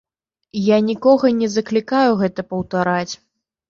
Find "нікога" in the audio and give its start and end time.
0.87-1.33